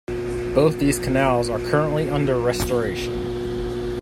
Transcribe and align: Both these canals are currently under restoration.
Both 0.55 0.79
these 0.79 0.97
canals 0.97 1.47
are 1.47 1.59
currently 1.59 2.09
under 2.09 2.39
restoration. 2.39 3.99